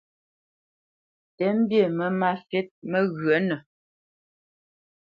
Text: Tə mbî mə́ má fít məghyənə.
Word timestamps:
Tə 1.35 1.47
mbî 1.57 1.79
mə́ 1.97 2.09
má 2.19 2.31
fít 2.47 2.69
məghyənə. 2.91 3.57